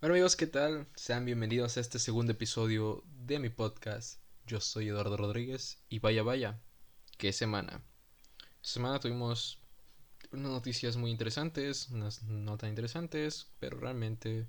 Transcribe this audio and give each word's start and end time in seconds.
Bueno 0.00 0.14
amigos, 0.14 0.34
¿qué 0.34 0.46
tal? 0.46 0.86
Sean 0.94 1.26
bienvenidos 1.26 1.76
a 1.76 1.80
este 1.80 1.98
segundo 1.98 2.32
episodio 2.32 3.04
de 3.26 3.38
mi 3.38 3.50
podcast. 3.50 4.18
Yo 4.46 4.58
soy 4.58 4.88
Eduardo 4.88 5.18
Rodríguez 5.18 5.76
y 5.90 5.98
vaya 5.98 6.22
vaya, 6.22 6.58
qué 7.18 7.34
semana. 7.34 7.82
Esta 8.62 8.72
semana 8.72 8.98
tuvimos 8.98 9.58
unas 10.32 10.52
noticias 10.52 10.96
muy 10.96 11.10
interesantes, 11.10 11.90
unas 11.90 12.22
no 12.22 12.56
tan 12.56 12.70
interesantes, 12.70 13.48
pero 13.58 13.78
realmente 13.78 14.46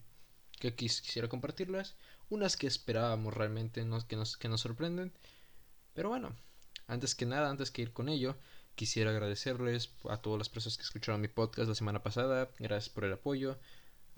que 0.58 0.74
quisiera 0.74 1.28
compartirlas. 1.28 1.97
Unas 2.29 2.56
que 2.56 2.68
esperábamos 2.68 3.33
realmente, 3.33 3.86
que, 4.08 4.15
nos, 4.15 4.38
que 4.38 4.47
nos 4.47 4.62
sorprenden. 4.62 5.12
Pero 5.94 6.08
bueno, 6.08 6.33
antes 6.88 7.13
que 7.13 7.26
nada, 7.26 7.49
antes 7.49 7.72
que 7.72 7.81
ir 7.81 7.92
con 7.92 8.08
ello, 8.08 8.38
quisiera 8.76 9.12
agradecerles 9.12 9.92
a 10.10 10.15
todas 10.22 10.38
las 10.38 10.47
personas 10.47 10.78
que 10.78 10.83
escucharon 10.83 11.20
mi 11.20 11.28
podcast 11.28 11.68
la 11.68 11.76
semana 11.76 12.04
pasada. 12.04 12.49
Gracias 12.58 12.88
por 12.88 13.04
el 13.04 13.12
apoyo. 13.12 13.60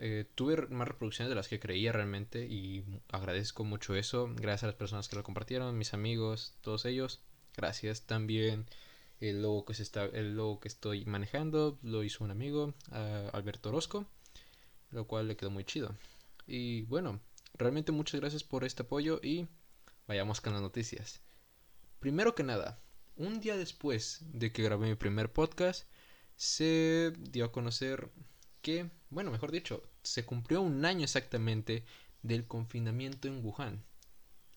Eh, 0.06 0.26
tuve 0.36 0.68
más 0.68 0.86
reproducciones 0.86 1.30
de 1.30 1.36
las 1.36 1.48
que 1.48 1.62
creía 1.62 1.94
realmente 1.94 2.46
y 2.46 2.84
agradezco 3.08 3.64
mucho 3.64 3.96
eso. 3.96 4.30
Gracias 4.36 4.64
a 4.64 4.68
las 4.68 4.76
personas 4.76 5.08
que 5.08 5.16
lo 5.16 5.24
compartieron, 5.24 5.78
mis 5.78 5.94
amigos, 5.94 6.58
todos 6.60 6.84
ellos. 6.84 7.22
Gracias 7.56 8.02
también. 8.02 8.66
El 9.22 9.42
logo 9.42 9.64
que, 9.64 9.74
se 9.74 9.82
está, 9.82 10.04
el 10.04 10.36
logo 10.36 10.60
que 10.60 10.68
estoy 10.68 11.06
manejando 11.06 11.80
lo 11.84 12.04
hizo 12.04 12.26
un 12.26 12.32
amigo, 12.32 12.74
Alberto 13.32 13.70
Orozco, 13.70 14.06
lo 14.92 15.08
cual 15.08 15.30
le 15.30 15.38
quedó 15.38 15.52
muy 15.52 15.64
chido. 15.64 15.96
Y 16.46 16.82
bueno, 16.82 17.22
realmente 17.54 17.94
muchas 17.94 18.20
gracias 18.20 18.44
por 18.44 18.66
este 18.66 18.82
apoyo 18.82 19.22
y 19.24 19.48
vayamos 20.06 20.42
con 20.42 20.52
las 20.52 20.62
noticias. 20.62 21.22
Primero 22.02 22.36
que 22.36 22.44
nada, 22.44 22.78
un 23.16 23.40
día 23.40 23.56
después 23.56 24.20
de 24.34 24.52
que 24.52 24.64
grabé 24.64 24.90
mi 24.90 24.96
primer 24.96 25.32
podcast, 25.32 25.88
se 26.36 27.14
dio 27.18 27.46
a 27.46 27.52
conocer 27.54 28.12
que, 28.62 28.90
bueno, 29.10 29.32
mejor 29.32 29.52
dicho, 29.52 29.82
se 30.04 30.26
cumplió 30.26 30.62
un 30.62 30.86
año 30.86 31.04
exactamente 31.04 31.84
del 32.22 32.46
confinamiento 32.46 33.28
en 33.28 33.44
Wuhan. 33.44 33.84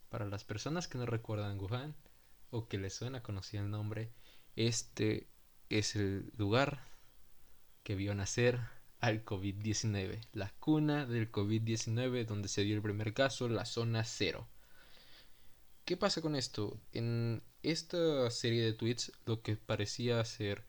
Para 0.09 0.27
las 0.27 0.45
personas 0.45 0.89
que 0.89 0.99
no 0.99 1.07
recuerdan 1.07 1.61
Wuhan 1.61 1.95
o 2.51 2.69
que 2.69 2.79
les 2.79 2.95
suena 2.95 3.23
conocido 3.23 3.65
el 3.65 3.71
nombre, 3.71 4.11
este 4.55 5.29
es 5.69 5.97
el 5.97 6.33
lugar 6.37 6.85
que 7.83 7.95
vio 7.95 8.15
nacer 8.15 8.61
al 9.01 9.25
COVID-19, 9.25 10.21
la 10.33 10.51
cuna 10.59 11.07
del 11.07 11.31
COVID-19 11.31 12.25
donde 12.25 12.49
se 12.49 12.63
dio 12.63 12.75
el 12.75 12.83
primer 12.83 13.15
caso, 13.15 13.49
la 13.49 13.65
zona 13.65 14.05
cero. 14.05 14.49
¿Qué 15.85 15.97
pasa 15.97 16.21
con 16.21 16.35
esto? 16.35 16.81
En 16.93 17.43
esta 17.63 18.31
serie 18.31 18.63
de 18.65 18.73
tweets 18.73 19.13
lo 19.25 19.43
que 19.43 19.57
parecía 19.57 20.25
ser 20.25 20.65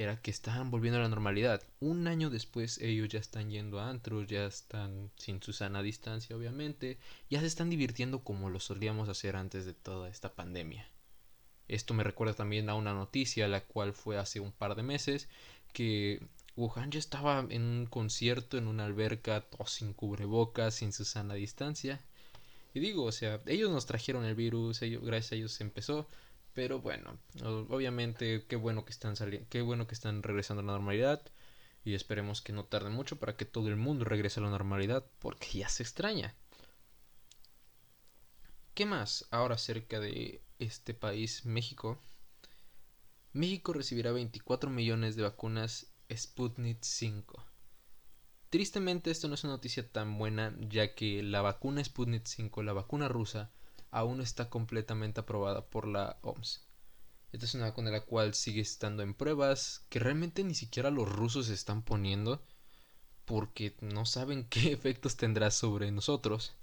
era 0.00 0.16
que 0.16 0.30
estaban 0.30 0.70
volviendo 0.70 0.98
a 0.98 1.02
la 1.02 1.08
normalidad. 1.10 1.62
Un 1.78 2.06
año 2.08 2.30
después 2.30 2.78
ellos 2.78 3.10
ya 3.10 3.18
están 3.18 3.50
yendo 3.50 3.80
a 3.80 3.90
antros, 3.90 4.26
ya 4.26 4.46
están 4.46 5.10
sin 5.16 5.42
su 5.42 5.52
sana 5.52 5.82
distancia 5.82 6.34
obviamente, 6.34 6.98
ya 7.28 7.40
se 7.40 7.46
están 7.46 7.68
divirtiendo 7.68 8.24
como 8.24 8.48
lo 8.48 8.60
solíamos 8.60 9.10
hacer 9.10 9.36
antes 9.36 9.66
de 9.66 9.74
toda 9.74 10.08
esta 10.08 10.34
pandemia. 10.34 10.88
Esto 11.68 11.92
me 11.92 12.02
recuerda 12.02 12.32
también 12.32 12.70
a 12.70 12.74
una 12.74 12.94
noticia, 12.94 13.46
la 13.46 13.60
cual 13.60 13.92
fue 13.92 14.16
hace 14.16 14.40
un 14.40 14.52
par 14.52 14.74
de 14.74 14.82
meses, 14.82 15.28
que 15.74 16.26
Wuhan 16.56 16.90
ya 16.90 16.98
estaba 16.98 17.46
en 17.50 17.62
un 17.62 17.86
concierto 17.86 18.56
en 18.56 18.68
una 18.68 18.86
alberca, 18.86 19.42
todo 19.42 19.66
sin 19.66 19.92
cubrebocas, 19.92 20.76
sin 20.76 20.94
su 20.94 21.04
sana 21.04 21.34
distancia. 21.34 22.00
Y 22.72 22.80
digo, 22.80 23.04
o 23.04 23.12
sea, 23.12 23.40
ellos 23.46 23.70
nos 23.70 23.84
trajeron 23.84 24.24
el 24.24 24.34
virus, 24.34 24.80
ellos, 24.80 25.04
gracias 25.04 25.32
a 25.32 25.34
ellos 25.36 25.60
empezó, 25.60 26.08
pero 26.60 26.78
bueno, 26.78 27.18
obviamente 27.70 28.44
qué 28.46 28.54
bueno 28.54 28.84
que 28.84 28.90
están 28.90 29.16
saliendo, 29.16 29.48
qué 29.48 29.62
bueno 29.62 29.86
que 29.86 29.94
están 29.94 30.22
regresando 30.22 30.60
a 30.60 30.66
la 30.66 30.72
normalidad 30.72 31.22
y 31.86 31.94
esperemos 31.94 32.42
que 32.42 32.52
no 32.52 32.66
tarde 32.66 32.90
mucho 32.90 33.18
para 33.18 33.34
que 33.34 33.46
todo 33.46 33.68
el 33.68 33.76
mundo 33.76 34.04
regrese 34.04 34.40
a 34.40 34.42
la 34.42 34.50
normalidad 34.50 35.06
porque 35.20 35.60
ya 35.60 35.70
se 35.70 35.82
extraña. 35.82 36.34
¿Qué 38.74 38.84
más 38.84 39.26
ahora 39.30 39.54
acerca 39.54 40.00
de 40.00 40.42
este 40.58 40.92
país, 40.92 41.46
México? 41.46 41.98
México 43.32 43.72
recibirá 43.72 44.12
24 44.12 44.68
millones 44.68 45.16
de 45.16 45.22
vacunas 45.22 45.86
Sputnik 46.14 46.82
5. 46.82 47.42
Tristemente 48.50 49.10
esto 49.10 49.28
no 49.28 49.34
es 49.34 49.44
una 49.44 49.54
noticia 49.54 49.90
tan 49.90 50.18
buena 50.18 50.54
ya 50.68 50.94
que 50.94 51.22
la 51.22 51.40
vacuna 51.40 51.82
Sputnik 51.82 52.26
5, 52.26 52.62
la 52.62 52.74
vacuna 52.74 53.08
rusa, 53.08 53.50
aún 53.90 54.18
no 54.18 54.22
está 54.22 54.48
completamente 54.50 55.20
aprobada 55.20 55.66
por 55.66 55.86
la 55.86 56.18
OMS. 56.22 56.62
Esta 57.32 57.46
es 57.46 57.54
una 57.54 57.66
vacuna 57.66 57.90
la 57.90 58.00
cual 58.00 58.34
sigue 58.34 58.60
estando 58.60 59.02
en 59.02 59.14
pruebas 59.14 59.84
que 59.88 60.00
realmente 60.00 60.42
ni 60.42 60.54
siquiera 60.54 60.90
los 60.90 61.08
rusos 61.08 61.48
están 61.48 61.82
poniendo 61.82 62.42
porque 63.24 63.76
no 63.80 64.06
saben 64.06 64.44
qué 64.50 64.72
efectos 64.72 65.16
tendrá 65.16 65.50
sobre 65.50 65.90
nosotros. 65.92 66.54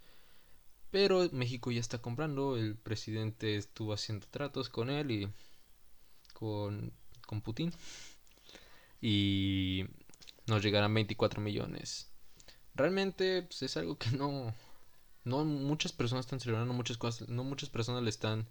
Pero 0.91 1.29
México 1.31 1.71
ya 1.71 1.79
está 1.79 1.99
comprando, 1.99 2.57
el 2.57 2.75
presidente 2.75 3.55
estuvo 3.57 3.94
haciendo 3.94 4.25
tratos 4.27 4.69
con 4.69 4.89
él 4.89 5.11
y 5.11 5.29
con, 6.33 6.94
con 7.25 7.41
Putin. 7.41 7.73
Y 9.01 9.85
nos 10.47 10.63
llegarán 10.63 10.94
24 10.94 11.41
millones. 11.41 12.09
Realmente 12.73 13.44
pues, 13.44 13.63
es 13.63 13.77
algo 13.77 13.97
que 13.97 14.11
no, 14.11 14.53
no 15.27 15.45
muchas 15.45 15.91
personas 15.91 16.25
están 16.25 16.39
celebrando 16.39 16.73
muchas 16.73 16.97
cosas, 16.97 17.29
no 17.29 17.43
muchas 17.43 17.69
personas 17.69 18.03
le 18.03 18.09
están 18.09 18.47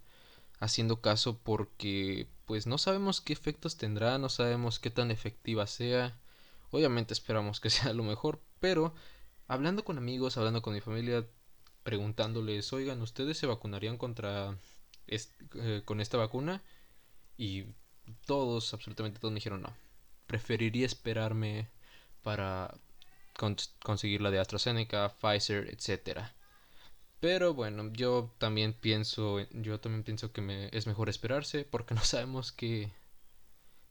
haciendo 0.60 1.00
caso 1.00 1.38
porque 1.38 2.28
pues 2.46 2.66
no 2.66 2.78
sabemos 2.78 3.20
qué 3.20 3.32
efectos 3.32 3.76
tendrá, 3.76 4.18
no 4.18 4.28
sabemos 4.28 4.78
qué 4.78 4.90
tan 4.90 5.10
efectiva 5.10 5.66
sea. 5.66 6.18
Obviamente 6.70 7.14
esperamos 7.14 7.60
que 7.60 7.70
sea 7.70 7.92
lo 7.92 8.04
mejor, 8.04 8.40
pero 8.60 8.94
hablando 9.48 9.84
con 9.84 9.98
amigos, 9.98 10.36
hablando 10.36 10.62
con 10.62 10.74
mi 10.74 10.80
familia, 10.80 11.26
preguntándoles, 11.82 12.72
oigan, 12.72 13.00
¿ustedes 13.02 13.38
se 13.38 13.46
vacunarían 13.46 13.96
contra 13.98 14.58
eh, 15.06 15.82
con 15.84 16.00
esta 16.00 16.18
vacuna? 16.18 16.62
Y 17.38 17.66
todos, 18.26 18.74
absolutamente 18.74 19.20
todos 19.20 19.32
me 19.32 19.36
dijeron 19.36 19.62
no. 19.62 19.76
Preferiría 20.26 20.86
esperarme 20.86 21.68
para 22.22 22.74
conseguir 23.82 24.20
la 24.22 24.30
de 24.30 24.40
AstraZeneca, 24.40 25.10
Pfizer, 25.10 25.68
etcétera. 25.70 26.35
Pero 27.20 27.54
bueno, 27.54 27.90
yo 27.92 28.30
también 28.38 28.74
pienso, 28.74 29.40
yo 29.50 29.80
también 29.80 30.04
pienso 30.04 30.32
que 30.32 30.42
me, 30.42 30.68
es 30.72 30.86
mejor 30.86 31.08
esperarse 31.08 31.64
porque 31.64 31.94
no 31.94 32.02
sabemos 32.04 32.52
qué, 32.52 32.92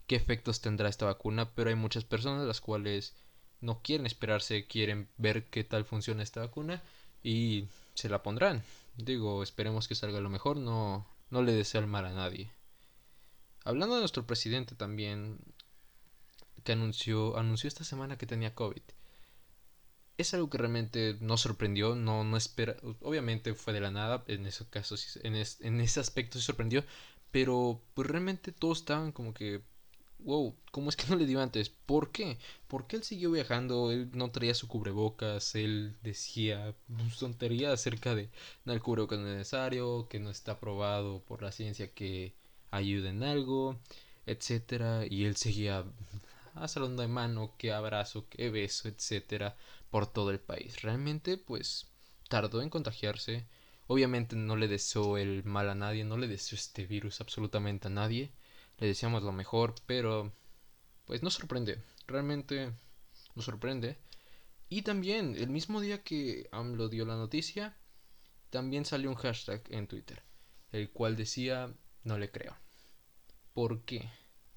qué 0.07 0.15
efectos 0.15 0.61
tendrá 0.61 0.89
esta 0.89 1.05
vacuna, 1.05 1.53
pero 1.55 1.69
hay 1.69 1.75
muchas 1.75 2.03
personas 2.03 2.45
las 2.45 2.61
cuales 2.61 3.15
no 3.61 3.81
quieren 3.81 4.05
esperarse, 4.05 4.67
quieren 4.67 5.09
ver 5.17 5.49
qué 5.49 5.63
tal 5.63 5.85
funciona 5.85 6.23
esta 6.23 6.41
vacuna 6.41 6.83
y 7.23 7.67
se 7.95 8.09
la 8.09 8.21
pondrán. 8.23 8.63
Digo, 8.97 9.43
esperemos 9.43 9.87
que 9.87 9.95
salga 9.95 10.19
lo 10.21 10.29
mejor, 10.29 10.57
no, 10.57 11.07
no 11.29 11.41
le 11.41 11.53
deseo 11.53 11.81
el 11.81 11.87
mal 11.87 12.05
a 12.05 12.13
nadie. 12.13 12.51
Hablando 13.63 13.95
de 13.95 14.01
nuestro 14.01 14.27
presidente 14.27 14.75
también, 14.75 15.39
que 16.63 16.73
anunció, 16.73 17.37
anunció 17.37 17.67
esta 17.67 17.83
semana 17.83 18.17
que 18.17 18.27
tenía 18.27 18.53
COVID 18.53 18.83
es 20.17 20.33
algo 20.33 20.49
que 20.49 20.57
realmente 20.57 21.17
no 21.21 21.37
sorprendió, 21.37 21.95
no, 21.95 22.23
no 22.23 22.37
espera, 22.37 22.77
obviamente 23.01 23.53
fue 23.53 23.73
de 23.73 23.81
la 23.81 23.91
nada, 23.91 24.23
en 24.27 24.45
ese 24.45 24.65
caso, 24.69 24.95
en, 25.23 25.35
en 25.35 25.81
ese 25.81 25.99
aspecto 25.99 26.39
se 26.39 26.45
sorprendió, 26.45 26.83
pero 27.31 27.81
pues 27.93 28.07
realmente 28.09 28.51
todos 28.51 28.79
estaban 28.79 29.11
como 29.11 29.33
que, 29.33 29.61
wow, 30.19 30.55
¿cómo 30.71 30.89
es 30.89 30.95
que 30.95 31.05
no 31.09 31.15
le 31.17 31.25
dio 31.25 31.41
antes? 31.41 31.69
¿Por 31.69 32.11
qué? 32.11 32.37
Porque 32.67 32.95
él 32.97 33.03
siguió 33.03 33.31
viajando, 33.31 33.91
él 33.91 34.09
no 34.13 34.31
traía 34.31 34.53
su 34.53 34.67
cubrebocas, 34.67 35.55
él 35.55 35.95
decía 36.03 36.73
tonterías 37.19 37.73
acerca 37.73 38.15
de 38.15 38.29
no, 38.65 38.73
el 38.73 38.81
cubrebocas 38.81 39.19
no 39.19 39.27
es 39.27 39.37
necesario, 39.37 40.07
que 40.09 40.19
no 40.19 40.29
está 40.29 40.53
aprobado 40.53 41.21
por 41.27 41.41
la 41.43 41.51
ciencia 41.51 41.91
que 41.93 42.33
ayuda 42.71 43.09
en 43.09 43.23
algo, 43.23 43.77
etcétera, 44.25 45.05
y 45.09 45.25
él 45.25 45.35
seguía 45.35 45.85
a 46.55 46.67
salón 46.67 46.97
de 46.97 47.07
mano, 47.07 47.53
qué 47.57 47.73
abrazo, 47.73 48.27
qué 48.29 48.49
beso, 48.49 48.87
etcétera, 48.87 49.57
por 49.89 50.07
todo 50.07 50.31
el 50.31 50.39
país. 50.39 50.81
Realmente, 50.81 51.37
pues, 51.37 51.87
tardó 52.29 52.61
en 52.61 52.69
contagiarse. 52.69 53.45
Obviamente 53.87 54.35
no 54.35 54.55
le 54.55 54.67
deseo 54.67 55.17
el 55.17 55.43
mal 55.43 55.69
a 55.69 55.75
nadie, 55.75 56.03
no 56.03 56.17
le 56.17 56.27
deseo 56.27 56.55
este 56.55 56.85
virus 56.85 57.21
absolutamente 57.21 57.87
a 57.87 57.91
nadie. 57.91 58.31
Le 58.79 58.87
deseamos 58.87 59.23
lo 59.23 59.31
mejor, 59.31 59.75
pero 59.85 60.33
pues 61.05 61.21
nos 61.23 61.35
sorprende. 61.35 61.81
Realmente 62.07 62.73
nos 63.35 63.45
sorprende. 63.45 63.97
Y 64.69 64.81
también, 64.81 65.35
el 65.37 65.49
mismo 65.49 65.79
día 65.79 66.03
que 66.03 66.49
AMLO 66.51 66.89
dio 66.89 67.05
la 67.05 67.15
noticia, 67.15 67.77
también 68.49 68.85
salió 68.85 69.09
un 69.09 69.15
hashtag 69.15 69.61
en 69.69 69.87
Twitter, 69.87 70.23
el 70.71 70.89
cual 70.91 71.15
decía 71.15 71.73
no 72.03 72.17
le 72.17 72.31
creo. 72.31 72.57
¿Por 73.53 73.83
qué? 73.83 74.09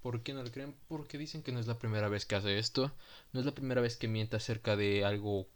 ¿Por 0.08 0.22
qué 0.22 0.32
no 0.32 0.42
le 0.42 0.50
creen? 0.50 0.74
Porque 0.88 1.18
dicen 1.18 1.42
que 1.42 1.52
no 1.52 1.60
es 1.60 1.66
la 1.66 1.78
primera 1.78 2.08
vez 2.08 2.24
que 2.24 2.34
hace 2.34 2.58
esto, 2.58 2.90
no 3.34 3.40
es 3.40 3.44
la 3.44 3.54
primera 3.54 3.82
vez 3.82 3.98
que 3.98 4.08
miente 4.08 4.36
acerca 4.36 4.74
de 4.74 5.04
algo 5.04 5.46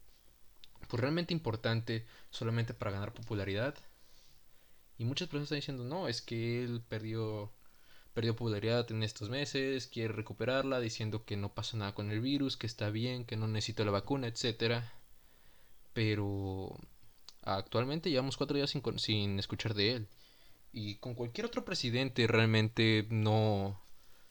pues 0.88 1.00
realmente 1.00 1.32
importante 1.32 2.04
solamente 2.28 2.74
para 2.74 2.90
ganar 2.90 3.14
popularidad. 3.14 3.74
Y 4.98 5.06
muchas 5.06 5.28
personas 5.28 5.44
están 5.46 5.56
diciendo, 5.56 5.84
no, 5.84 6.06
es 6.06 6.20
que 6.20 6.62
él 6.62 6.82
perdió, 6.86 7.50
perdió 8.12 8.36
popularidad 8.36 8.90
en 8.92 9.02
estos 9.02 9.30
meses, 9.30 9.86
quiere 9.86 10.12
recuperarla, 10.12 10.80
diciendo 10.80 11.24
que 11.24 11.38
no 11.38 11.54
pasa 11.54 11.78
nada 11.78 11.94
con 11.94 12.10
el 12.10 12.20
virus, 12.20 12.58
que 12.58 12.66
está 12.66 12.90
bien, 12.90 13.24
que 13.24 13.36
no 13.36 13.48
necesita 13.48 13.86
la 13.86 13.90
vacuna, 13.92 14.26
etcétera. 14.26 14.92
pero 15.94 16.78
actualmente 17.42 18.10
llevamos 18.10 18.36
cuatro 18.36 18.56
días 18.56 18.68
sin, 18.68 18.82
sin 18.98 19.38
escuchar 19.38 19.72
de 19.72 19.92
él. 19.94 20.08
Y 20.72 20.96
con 20.96 21.14
cualquier 21.14 21.46
otro 21.46 21.64
presidente 21.64 22.26
realmente 22.26 23.06
no, 23.10 23.80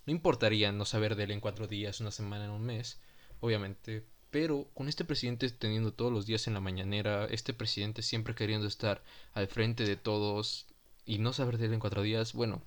no 0.05 0.11
importaría 0.11 0.71
no 0.71 0.85
saber 0.85 1.15
de 1.15 1.23
él 1.23 1.31
en 1.31 1.39
cuatro 1.39 1.67
días, 1.67 1.99
una 1.99 2.11
semana, 2.11 2.45
en 2.45 2.51
un 2.51 2.63
mes, 2.63 2.99
obviamente. 3.39 4.05
Pero 4.29 4.69
con 4.73 4.87
este 4.87 5.05
presidente 5.05 5.49
teniendo 5.49 5.93
todos 5.93 6.11
los 6.11 6.25
días 6.25 6.47
en 6.47 6.53
la 6.53 6.61
mañanera, 6.61 7.25
este 7.25 7.53
presidente 7.53 8.01
siempre 8.01 8.33
queriendo 8.33 8.67
estar 8.67 9.03
al 9.33 9.47
frente 9.47 9.83
de 9.83 9.97
todos 9.97 10.67
y 11.05 11.19
no 11.19 11.33
saber 11.33 11.57
de 11.57 11.65
él 11.65 11.73
en 11.73 11.79
cuatro 11.79 12.01
días, 12.01 12.33
bueno, 12.33 12.61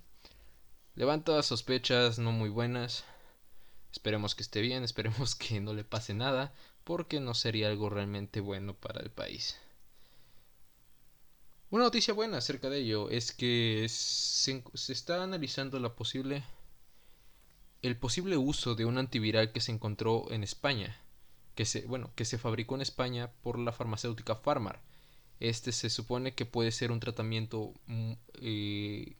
levanta 0.94 1.42
sospechas 1.42 2.18
no 2.18 2.32
muy 2.32 2.50
buenas. 2.50 3.04
Esperemos 3.92 4.34
que 4.34 4.42
esté 4.42 4.60
bien, 4.60 4.84
esperemos 4.84 5.34
que 5.34 5.60
no 5.60 5.72
le 5.72 5.84
pase 5.84 6.14
nada, 6.14 6.52
porque 6.84 7.20
no 7.20 7.34
sería 7.34 7.68
algo 7.68 7.88
realmente 7.88 8.40
bueno 8.40 8.74
para 8.74 9.00
el 9.00 9.10
país. 9.10 9.56
Una 11.70 11.84
noticia 11.84 12.14
buena 12.14 12.36
acerca 12.36 12.70
de 12.70 12.78
ello 12.78 13.10
es 13.10 13.32
que 13.32 13.86
se, 13.88 14.62
está 14.92 15.24
analizando 15.24 15.80
la 15.80 15.96
posible 15.96 16.44
el 17.84 17.98
posible 17.98 18.38
uso 18.38 18.74
de 18.74 18.86
un 18.86 18.96
antiviral 18.96 19.52
que 19.52 19.60
se 19.60 19.70
encontró 19.70 20.32
en 20.32 20.42
España, 20.42 20.96
que 21.54 21.66
se 21.66 21.82
bueno, 21.82 22.10
que 22.14 22.24
se 22.24 22.38
fabricó 22.38 22.74
en 22.76 22.80
España 22.80 23.30
por 23.42 23.58
la 23.58 23.72
farmacéutica 23.72 24.36
Pharmar. 24.36 24.80
Este 25.38 25.70
se 25.70 25.90
supone 25.90 26.34
que 26.34 26.46
puede 26.46 26.72
ser 26.72 26.90
un 26.90 27.00
tratamiento 27.00 27.74
mm, 27.86 28.12
eh, 28.40 29.16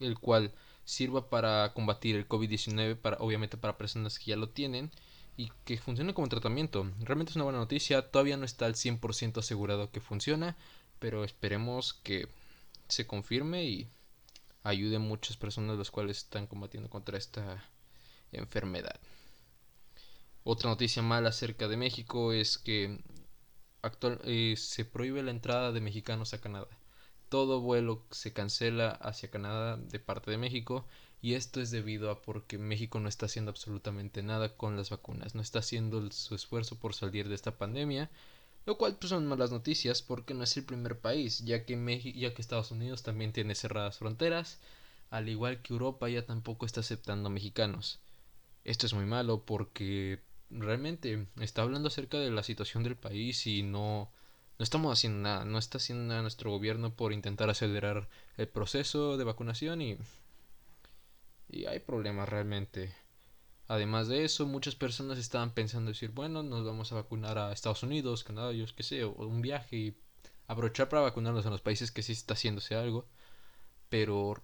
el 0.00 0.18
cual 0.18 0.52
sirva 0.84 1.30
para 1.30 1.72
combatir 1.72 2.16
el 2.16 2.28
COVID-19 2.28 2.96
para 2.96 3.16
obviamente 3.16 3.56
para 3.56 3.78
personas 3.78 4.18
que 4.18 4.26
ya 4.26 4.36
lo 4.36 4.50
tienen 4.50 4.90
y 5.38 5.50
que 5.64 5.78
funcione 5.78 6.12
como 6.12 6.28
tratamiento. 6.28 6.86
Realmente 7.00 7.30
es 7.30 7.36
una 7.36 7.44
buena 7.44 7.60
noticia, 7.60 8.10
todavía 8.10 8.36
no 8.36 8.44
está 8.44 8.66
al 8.66 8.74
100% 8.74 9.38
asegurado 9.38 9.90
que 9.90 10.02
funciona, 10.02 10.58
pero 10.98 11.24
esperemos 11.24 11.94
que 11.94 12.28
se 12.88 13.06
confirme 13.06 13.64
y 13.64 13.88
ayude 14.64 14.96
a 14.96 14.98
muchas 14.98 15.38
personas 15.38 15.78
las 15.78 15.90
cuales 15.90 16.18
están 16.18 16.46
combatiendo 16.46 16.90
contra 16.90 17.16
esta 17.16 17.64
enfermedad. 18.32 19.00
Otra 20.44 20.70
noticia 20.70 21.02
mala 21.02 21.30
acerca 21.30 21.68
de 21.68 21.76
México 21.76 22.32
es 22.32 22.58
que 22.58 23.02
actual, 23.82 24.20
eh, 24.24 24.54
se 24.56 24.84
prohíbe 24.84 25.22
la 25.22 25.30
entrada 25.30 25.72
de 25.72 25.80
mexicanos 25.80 26.34
a 26.34 26.40
Canadá. 26.40 26.68
Todo 27.28 27.60
vuelo 27.60 28.04
se 28.10 28.32
cancela 28.32 28.90
hacia 28.90 29.30
Canadá 29.30 29.76
de 29.76 29.98
parte 29.98 30.30
de 30.30 30.38
México 30.38 30.86
y 31.20 31.34
esto 31.34 31.60
es 31.60 31.70
debido 31.70 32.10
a 32.10 32.20
porque 32.22 32.58
México 32.58 33.00
no 33.00 33.08
está 33.08 33.26
haciendo 33.26 33.50
absolutamente 33.50 34.22
nada 34.22 34.56
con 34.56 34.76
las 34.76 34.90
vacunas, 34.90 35.34
no 35.34 35.42
está 35.42 35.60
haciendo 35.60 36.10
su 36.10 36.34
esfuerzo 36.34 36.78
por 36.78 36.94
salir 36.94 37.28
de 37.28 37.34
esta 37.34 37.56
pandemia 37.56 38.10
lo 38.64 38.78
cual 38.78 38.96
pues, 38.96 39.10
son 39.10 39.26
malas 39.26 39.50
noticias 39.50 40.02
porque 40.02 40.34
no 40.34 40.44
es 40.44 40.56
el 40.56 40.64
primer 40.64 40.98
país, 41.00 41.44
ya 41.44 41.64
que, 41.64 42.12
ya 42.14 42.34
que 42.34 42.42
Estados 42.42 42.70
Unidos 42.70 43.02
también 43.02 43.32
tiene 43.32 43.54
cerradas 43.54 43.98
fronteras, 43.98 44.58
al 45.10 45.28
igual 45.28 45.62
que 45.62 45.72
Europa 45.72 46.08
ya 46.08 46.24
tampoco 46.24 46.66
está 46.66 46.80
aceptando 46.80 47.30
mexicanos. 47.30 47.98
Esto 48.64 48.86
es 48.86 48.94
muy 48.94 49.06
malo 49.06 49.44
porque 49.44 50.20
realmente 50.50 51.26
está 51.40 51.62
hablando 51.62 51.88
acerca 51.88 52.18
de 52.18 52.30
la 52.30 52.42
situación 52.42 52.82
del 52.84 52.96
país 52.96 53.46
y 53.46 53.62
no, 53.62 54.10
no 54.58 54.62
estamos 54.62 54.92
haciendo 54.92 55.20
nada, 55.20 55.44
no 55.44 55.58
está 55.58 55.78
haciendo 55.78 56.04
nada 56.04 56.22
nuestro 56.22 56.50
gobierno 56.50 56.94
por 56.94 57.12
intentar 57.12 57.50
acelerar 57.50 58.08
el 58.36 58.48
proceso 58.48 59.16
de 59.16 59.24
vacunación 59.24 59.82
y, 59.82 59.98
y 61.48 61.66
hay 61.66 61.80
problemas 61.80 62.28
realmente. 62.28 62.94
Además 63.68 64.08
de 64.08 64.24
eso, 64.24 64.46
muchas 64.46 64.74
personas 64.74 65.18
estaban 65.18 65.52
pensando 65.54 65.90
decir, 65.90 66.10
bueno, 66.10 66.42
nos 66.42 66.64
vamos 66.64 66.92
a 66.92 66.96
vacunar 66.96 67.38
a 67.38 67.52
Estados 67.52 67.82
Unidos, 67.82 68.24
Canadá, 68.24 68.52
yo 68.52 68.66
qué 68.76 68.82
sé, 68.82 69.04
o 69.04 69.12
un 69.12 69.42
viaje 69.42 69.76
y 69.76 69.96
aprovechar 70.46 70.88
para 70.88 71.02
vacunarnos 71.02 71.44
en 71.46 71.52
los 71.52 71.62
países 71.62 71.90
que 71.92 72.02
sí 72.02 72.12
está 72.12 72.34
haciéndose 72.34 72.74
algo, 72.74 73.06
pero 73.88 74.34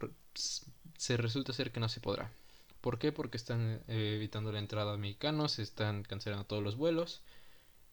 se 0.97 1.17
resulta 1.17 1.53
ser 1.53 1.73
que 1.73 1.81
no 1.81 1.89
se 1.89 2.01
podrá. 2.01 2.33
¿Por 2.81 2.99
qué? 2.99 3.13
Porque 3.13 3.37
están 3.37 3.83
eh, 3.89 4.15
evitando 4.17 4.53
la 4.53 4.59
entrada 4.59 4.93
de 4.93 4.99
mexicanos, 4.99 5.59
están 5.59 6.05
cancelando 6.05 6.47
todos 6.47 6.63
los 6.63 6.77
vuelos 6.77 7.23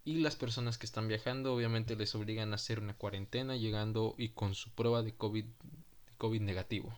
y 0.04 0.20
las 0.20 0.36
personas 0.36 0.78
que 0.78 0.86
están 0.86 1.08
viajando 1.08 1.54
obviamente 1.54 1.96
les 1.96 2.14
obligan 2.14 2.52
a 2.52 2.56
hacer 2.56 2.80
una 2.80 2.94
cuarentena 2.96 3.56
llegando 3.56 4.14
y 4.18 4.30
con 4.30 4.54
su 4.54 4.70
prueba 4.70 5.02
de 5.02 5.16
COVID, 5.16 5.46
COVID 6.20 6.42
negativo. 6.42 6.96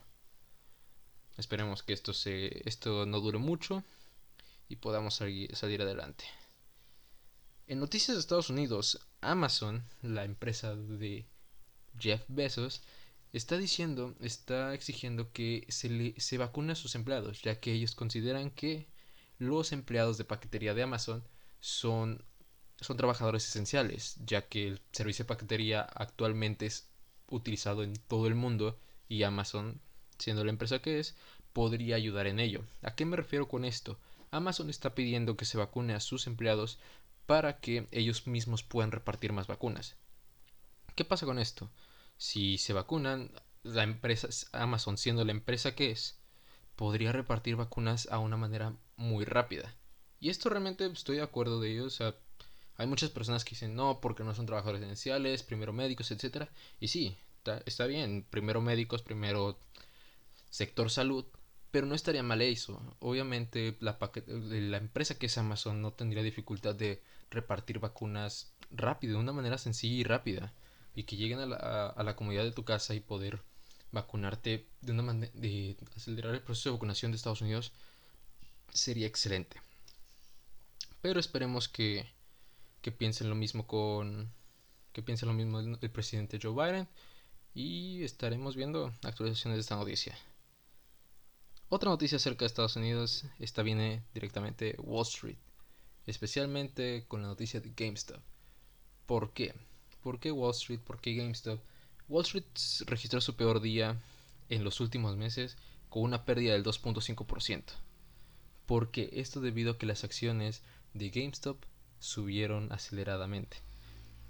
Esperemos 1.38 1.84
que 1.84 1.94
esto, 1.94 2.14
se, 2.14 2.68
esto 2.68 3.06
no 3.06 3.22
dure 3.22 3.38
mucho 3.38 3.84
y 4.68 4.76
podamos 4.76 5.16
salir, 5.16 5.82
adelante. 5.82 6.26
En 7.68 7.80
noticias 7.80 8.16
de 8.16 8.20
Estados 8.20 8.50
Unidos, 8.50 9.00
Amazon, 9.22 9.84
la 10.02 10.26
empresa 10.26 10.76
de 10.76 11.26
Jeff 11.98 12.24
Bezos, 12.28 12.82
está 13.34 13.58
diciendo, 13.58 14.16
está 14.20 14.74
exigiendo 14.74 15.32
que 15.32 15.66
se, 15.70 15.90
le, 15.90 16.20
se 16.20 16.38
vacune 16.38 16.74
a 16.74 16.76
sus 16.76 16.96
empleados, 16.96 17.42
ya 17.42 17.60
que 17.60 17.74
ellos 17.74 17.96
consideran 17.96 18.52
que 18.52 18.88
los 19.40 19.72
empleados 19.72 20.18
de 20.18 20.26
paquetería 20.26 20.74
de 20.74 20.84
Amazon 20.84 21.24
son, 21.60 22.24
son 22.80 22.98
trabajadores 22.98 23.48
esenciales, 23.48 24.18
ya 24.26 24.48
que 24.48 24.68
el 24.68 24.82
servicio 24.92 25.26
de 25.26 25.30
paquetería 25.30 25.82
actualmente 25.82 26.66
es 26.66 26.90
utilizado 27.30 27.84
en 27.84 27.94
todo 28.08 28.28
el 28.28 28.36
mundo 28.36 28.80
y 29.10 29.24
Amazon, 29.24 29.80
siendo 30.18 30.44
la 30.44 30.52
empresa 30.52 30.80
que 30.80 31.00
es, 31.00 31.16
podría 31.54 31.96
ayudar 31.96 32.28
en 32.28 32.40
ello. 32.40 32.64
¿A 32.82 32.96
qué 32.96 33.06
me 33.06 33.18
refiero 33.18 33.48
con 33.48 33.66
esto? 33.66 34.00
Amazon 34.32 34.70
está 34.70 34.96
pidiendo 34.96 35.38
que 35.38 35.46
se 35.46 35.58
vacune 35.58 35.94
a 35.94 36.00
sus 36.00 36.28
empleados 36.28 36.80
para 37.26 37.60
que 37.60 37.88
ellos 37.92 38.28
mismos 38.28 38.64
puedan 38.64 38.92
repartir 38.92 39.34
más 39.34 39.48
vacunas. 39.48 39.96
¿Qué 40.96 41.06
pasa 41.06 41.26
con 41.26 41.40
esto? 41.40 41.70
Si 42.18 42.58
se 42.58 42.74
vacunan, 42.74 43.32
la 43.64 43.84
empresa 43.84 44.28
Amazon 44.54 44.98
siendo 44.98 45.26
la 45.26 45.32
empresa 45.32 45.76
que 45.76 45.92
es, 45.92 46.18
podría 46.76 47.12
repartir 47.12 47.56
vacunas 47.56 48.08
a 48.12 48.20
una 48.20 48.38
manera 48.38 48.74
muy 48.96 49.26
rápida. 49.26 49.76
Y 50.20 50.30
esto 50.30 50.50
realmente 50.50 50.86
estoy 50.86 51.18
de 51.18 51.24
acuerdo 51.24 51.60
de 51.60 51.72
ello, 51.72 51.86
o 51.86 51.90
sea, 51.90 52.16
hay 52.78 52.88
muchas 52.88 53.10
personas 53.10 53.44
que 53.44 53.52
dicen 53.52 53.76
no 53.76 54.00
porque 54.02 54.24
no 54.24 54.34
son 54.36 54.46
trabajadores 54.46 54.82
esenciales, 54.82 55.44
primero 55.44 55.74
médicos, 55.74 56.12
etcétera. 56.12 56.50
Y 56.80 56.88
sí, 56.88 57.18
está, 57.66 57.88
bien, 57.88 58.26
primero 58.30 58.62
médicos, 58.62 59.02
primero 59.02 59.58
sector 60.50 60.90
salud, 60.90 61.26
pero 61.72 61.88
no 61.88 61.96
estaría 61.96 62.24
mal 62.24 62.42
eso. 62.42 62.82
Obviamente 63.00 63.78
la, 63.80 63.98
la 64.28 64.78
empresa 64.78 65.18
que 65.18 65.26
es 65.28 65.38
Amazon 65.38 65.82
no 65.82 65.94
tendría 65.94 66.24
dificultad 66.24 66.76
de 66.76 67.02
repartir 67.30 67.80
vacunas 67.80 68.54
rápido, 68.72 69.14
de 69.14 69.24
una 69.24 69.34
manera 69.34 69.58
sencilla 69.58 69.96
y 69.96 70.04
rápida. 70.04 70.54
Y 70.98 71.04
que 71.04 71.16
lleguen 71.16 71.40
a 71.40 71.46
la, 71.46 71.88
a 71.88 72.04
la 72.04 72.16
comunidad 72.16 72.44
de 72.44 72.52
tu 72.52 72.66
casa 72.66 72.96
y 72.96 73.00
poder 73.00 73.42
vacunarte 73.92 74.68
de 74.82 74.92
una 74.92 75.04
manera 75.04 75.32
de 75.36 75.78
acelerar 75.96 76.34
el 76.34 76.42
proceso 76.42 76.70
de 76.70 76.74
vacunación 76.74 77.12
de 77.12 77.18
Estados 77.18 77.42
Unidos 77.42 77.72
sería 78.74 79.08
excelente. 79.08 79.62
Pero 81.02 81.20
esperemos 81.20 81.70
que, 81.70 82.10
que 82.82 82.92
piensen 82.92 83.30
lo 83.30 83.36
mismo 83.36 83.68
con 83.68 84.32
que 84.92 85.04
piensen 85.04 85.30
lo 85.30 85.36
mismo 85.36 85.60
el 85.60 85.92
presidente 85.92 86.40
Joe 86.42 86.54
Biden 86.54 86.88
y 87.54 88.04
estaremos 88.04 88.56
viendo 88.56 88.92
actualizaciones 89.04 89.58
de 89.58 89.62
esta 89.62 89.76
noticia. 89.76 90.18
Otra 91.70 91.92
noticia 91.92 92.16
acerca 92.16 92.40
de 92.40 92.48
Estados 92.48 92.78
Unidos, 92.78 93.26
esta 93.40 93.62
viene 93.62 94.04
directamente 94.14 94.66
de 94.66 94.76
Wall 94.80 95.04
Street, 95.04 95.38
especialmente 96.08 97.06
con 97.08 97.22
la 97.22 97.28
noticia 97.28 97.60
de 97.60 97.72
GameStop. 97.76 98.22
¿Por 99.06 99.34
qué? 99.34 99.54
¿Por 100.08 100.22
qué 100.22 100.32
Wall 100.32 100.52
Street? 100.52 100.80
¿Por 100.80 101.02
qué 101.02 101.16
GameStop? 101.16 101.60
Wall 102.08 102.24
Street 102.24 102.46
registró 102.86 103.20
su 103.20 103.36
peor 103.36 103.60
día 103.60 104.02
en 104.48 104.64
los 104.64 104.80
últimos 104.80 105.18
meses 105.18 105.58
con 105.90 106.04
una 106.04 106.24
pérdida 106.24 106.54
del 106.54 106.64
2.5%. 106.64 107.64
¿Por 108.66 108.90
qué? 108.90 109.10
Esto 109.12 109.42
debido 109.42 109.72
a 109.72 109.78
que 109.78 109.86
las 109.86 110.06
acciones 110.06 110.64
de 110.94 111.10
GameStop 111.10 111.62
subieron 112.00 112.72
aceleradamente. 112.72 113.58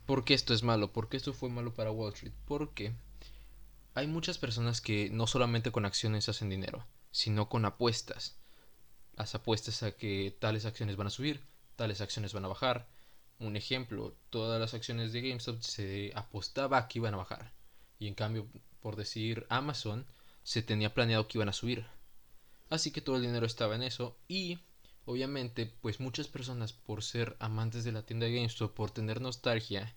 ¿Por 0.08 0.26
qué 0.26 0.34
esto 0.34 0.56
es 0.56 0.64
malo? 0.64 0.92
¿Por 0.94 1.10
qué 1.10 1.18
esto 1.18 1.32
fue 1.32 1.48
malo 1.50 1.76
para 1.76 1.92
Wall 1.92 2.14
Street? 2.14 2.34
Porque 2.46 2.96
hay 3.94 4.08
muchas 4.08 4.40
personas 4.40 4.82
que 4.82 5.12
no 5.12 5.28
solamente 5.28 5.72
con 5.72 5.86
acciones 5.86 6.28
hacen 6.28 6.50
dinero, 6.50 6.88
sino 7.12 7.50
con 7.50 7.66
apuestas. 7.66 8.36
Las 9.16 9.36
apuestas 9.36 9.84
a 9.84 9.92
que 9.92 10.36
tales 10.40 10.66
acciones 10.66 10.96
van 10.96 11.06
a 11.06 11.12
subir, 11.12 11.46
tales 11.76 12.02
acciones 12.02 12.34
van 12.34 12.46
a 12.46 12.48
bajar. 12.48 12.97
Un 13.40 13.56
ejemplo, 13.56 14.16
todas 14.30 14.60
las 14.60 14.74
acciones 14.74 15.14
de 15.14 15.22
GameStop 15.22 15.62
se 15.62 16.12
apostaba 16.16 16.88
que 16.88 17.00
iban 17.00 17.14
a 17.14 17.18
bajar. 17.18 17.54
Y 18.00 18.08
en 18.08 18.16
cambio, 18.16 18.48
por 18.82 18.96
decir 18.96 19.46
Amazon, 19.50 20.06
se 20.44 20.62
tenía 20.62 20.94
planeado 20.94 21.28
que 21.28 21.38
iban 21.38 21.50
a 21.50 21.54
subir. 21.54 21.86
Así 22.70 22.92
que 22.92 23.02
todo 23.02 23.16
el 23.18 23.22
dinero 23.22 23.46
estaba 23.46 23.76
en 23.76 23.84
eso 23.84 24.18
y 24.28 24.60
obviamente 25.06 25.66
pues 25.82 26.00
muchas 26.00 26.28
personas 26.28 26.74
por 26.74 27.04
ser 27.04 27.38
amantes 27.40 27.84
de 27.84 27.92
la 27.92 28.06
tienda 28.06 28.26
de 28.26 28.34
GameStop, 28.34 28.74
por 28.74 28.92
tener 28.92 29.22
nostalgia, 29.22 29.96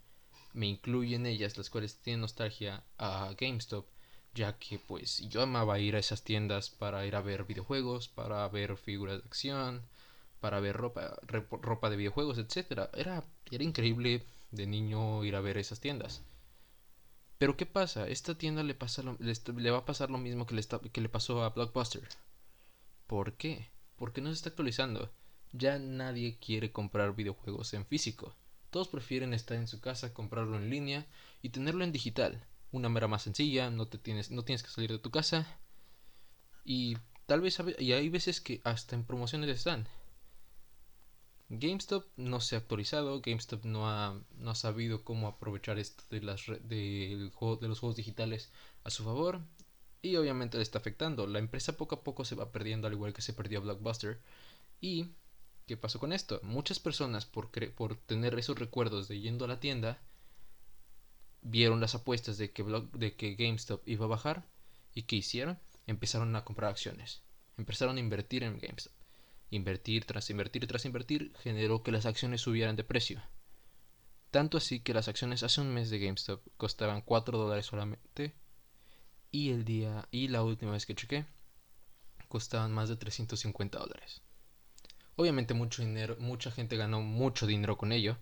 me 0.53 0.67
incluyen 0.67 1.25
ellas, 1.25 1.57
las 1.57 1.69
cuales 1.69 1.97
tienen 1.97 2.21
nostalgia 2.21 2.83
a 2.97 3.33
GameStop, 3.37 3.87
ya 4.33 4.57
que 4.57 4.79
pues 4.79 5.19
yo 5.29 5.41
amaba 5.41 5.79
ir 5.79 5.95
a 5.95 5.99
esas 5.99 6.23
tiendas 6.23 6.69
para 6.69 7.05
ir 7.05 7.15
a 7.15 7.21
ver 7.21 7.43
videojuegos, 7.43 8.07
para 8.07 8.47
ver 8.47 8.77
figuras 8.77 9.21
de 9.21 9.27
acción, 9.27 9.81
para 10.41 10.59
ver 10.59 10.75
ropa, 10.75 11.17
ropa 11.61 11.89
de 11.89 11.95
videojuegos, 11.95 12.37
etcétera. 12.37 12.89
Era, 12.93 13.23
era 13.49 13.63
increíble 13.63 14.25
de 14.51 14.67
niño 14.67 15.23
ir 15.23 15.35
a 15.35 15.41
ver 15.41 15.57
esas 15.57 15.79
tiendas. 15.79 16.23
Pero 17.37 17.55
¿qué 17.57 17.65
pasa? 17.65 18.07
Esta 18.07 18.37
tienda 18.37 18.63
le, 18.63 18.75
pasa 18.75 19.03
le, 19.19 19.71
va 19.71 19.79
a 19.79 19.85
pasar 19.85 20.11
lo 20.11 20.17
mismo 20.17 20.45
que 20.45 20.55
le, 20.55 20.63
que 20.91 21.01
le 21.01 21.09
pasó 21.09 21.43
a 21.43 21.49
Blockbuster. 21.49 22.07
¿Por 23.07 23.33
qué? 23.33 23.69
Porque 23.95 24.21
no 24.21 24.29
se 24.29 24.35
está 24.35 24.49
actualizando. 24.49 25.11
Ya 25.53 25.79
nadie 25.79 26.37
quiere 26.39 26.71
comprar 26.71 27.15
videojuegos 27.15 27.73
en 27.73 27.85
físico. 27.85 28.35
Todos 28.69 28.87
prefieren 28.87 29.33
estar 29.33 29.57
en 29.57 29.67
su 29.67 29.79
casa, 29.81 30.13
comprarlo 30.13 30.57
en 30.57 30.69
línea 30.69 31.07
y 31.41 31.49
tenerlo 31.49 31.83
en 31.83 31.91
digital. 31.91 32.45
Una 32.71 32.89
mera 32.89 33.07
más 33.07 33.23
sencilla, 33.23 33.69
no, 33.69 33.87
te 33.87 33.97
tienes, 33.97 34.31
no 34.31 34.43
tienes 34.43 34.63
que 34.63 34.69
salir 34.69 34.91
de 34.91 34.99
tu 34.99 35.11
casa. 35.11 35.45
Y 36.63 36.97
tal 37.25 37.41
vez 37.41 37.59
y 37.79 37.91
hay 37.93 38.09
veces 38.09 38.39
que 38.39 38.61
hasta 38.63 38.95
en 38.95 39.03
promociones 39.03 39.49
están. 39.49 39.87
GameStop 41.53 42.07
no 42.15 42.39
se 42.39 42.55
ha 42.55 42.59
actualizado, 42.59 43.19
GameStop 43.19 43.65
no 43.65 43.89
ha, 43.89 44.17
no 44.37 44.51
ha 44.51 44.55
sabido 44.55 45.03
cómo 45.03 45.27
aprovechar 45.27 45.79
esto 45.79 46.01
de, 46.09 46.21
las, 46.21 46.45
de, 46.47 47.29
de 47.59 47.67
los 47.67 47.79
juegos 47.79 47.97
digitales 47.97 48.53
a 48.85 48.89
su 48.89 49.03
favor 49.03 49.41
y 50.01 50.15
obviamente 50.15 50.55
le 50.55 50.63
está 50.63 50.79
afectando. 50.79 51.27
La 51.27 51.39
empresa 51.39 51.75
poco 51.75 51.95
a 51.95 52.03
poco 52.05 52.23
se 52.23 52.35
va 52.35 52.53
perdiendo 52.53 52.87
al 52.87 52.93
igual 52.93 53.13
que 53.13 53.21
se 53.21 53.33
perdió 53.33 53.61
Blockbuster. 53.61 54.21
¿Y 54.79 55.09
qué 55.67 55.75
pasó 55.75 55.99
con 55.99 56.13
esto? 56.13 56.39
Muchas 56.41 56.79
personas 56.79 57.25
por, 57.25 57.51
por 57.73 57.97
tener 57.97 58.39
esos 58.39 58.57
recuerdos 58.57 59.09
de 59.09 59.19
yendo 59.19 59.43
a 59.43 59.49
la 59.49 59.59
tienda 59.59 59.99
vieron 61.41 61.81
las 61.81 61.95
apuestas 61.95 62.37
de 62.37 62.51
que, 62.51 62.63
de 62.93 63.15
que 63.15 63.35
GameStop 63.35 63.85
iba 63.89 64.05
a 64.05 64.09
bajar 64.09 64.45
y 64.93 65.03
¿qué 65.03 65.17
hicieron? 65.17 65.59
Empezaron 65.85 66.33
a 66.37 66.45
comprar 66.45 66.71
acciones. 66.71 67.23
Empezaron 67.57 67.97
a 67.97 67.99
invertir 67.99 68.43
en 68.43 68.57
GameStop. 68.57 69.00
Invertir 69.51 70.05
tras 70.05 70.29
invertir 70.29 70.65
tras 70.65 70.85
invertir 70.85 71.33
generó 71.43 71.83
que 71.83 71.91
las 71.91 72.05
acciones 72.05 72.39
subieran 72.39 72.77
de 72.77 72.85
precio. 72.85 73.21
Tanto 74.31 74.57
así 74.57 74.79
que 74.79 74.93
las 74.93 75.09
acciones 75.09 75.43
hace 75.43 75.59
un 75.59 75.73
mes 75.73 75.89
de 75.89 75.99
GameStop 75.99 76.41
costaban 76.55 77.01
4 77.01 77.37
dólares 77.37 77.65
solamente 77.65 78.33
y 79.29 79.51
el 79.51 79.65
día 79.65 80.07
y 80.09 80.29
la 80.29 80.41
última 80.41 80.71
vez 80.71 80.85
que 80.85 80.95
chequé 80.95 81.25
costaban 82.29 82.71
más 82.71 82.87
de 82.87 82.95
350 82.95 83.77
dólares. 83.77 84.21
Obviamente 85.17 85.53
mucho 85.53 85.81
dinero, 85.81 86.15
mucha 86.17 86.49
gente 86.49 86.77
ganó 86.77 87.01
mucho 87.01 87.45
dinero 87.45 87.77
con 87.77 87.91
ello. 87.91 88.17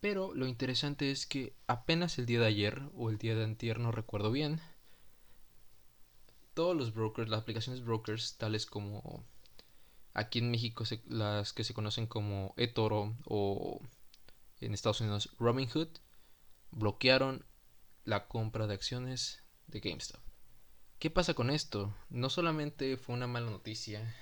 Pero 0.00 0.34
lo 0.34 0.46
interesante 0.46 1.10
es 1.10 1.26
que 1.26 1.56
apenas 1.66 2.16
el 2.18 2.26
día 2.26 2.38
de 2.38 2.46
ayer 2.46 2.80
o 2.94 3.10
el 3.10 3.18
día 3.18 3.34
de 3.34 3.42
antier 3.42 3.80
no 3.80 3.90
recuerdo 3.90 4.30
bien, 4.30 4.60
todos 6.54 6.76
los 6.76 6.94
brokers, 6.94 7.28
las 7.28 7.42
aplicaciones 7.42 7.84
brokers 7.84 8.36
tales 8.38 8.66
como 8.66 9.26
Aquí 10.18 10.38
en 10.38 10.50
México 10.50 10.82
las 11.08 11.52
que 11.52 11.62
se 11.62 11.74
conocen 11.74 12.06
como 12.06 12.54
eToro 12.56 13.14
o 13.26 13.82
en 14.62 14.72
Estados 14.72 15.02
Unidos 15.02 15.28
Robinhood 15.38 15.88
bloquearon 16.70 17.44
la 18.04 18.26
compra 18.26 18.66
de 18.66 18.72
acciones 18.72 19.42
de 19.66 19.80
GameStop. 19.80 20.22
¿Qué 20.98 21.10
pasa 21.10 21.34
con 21.34 21.50
esto? 21.50 21.94
No 22.08 22.30
solamente 22.30 22.96
fue 22.96 23.14
una 23.14 23.26
mala 23.26 23.50
noticia 23.50 24.14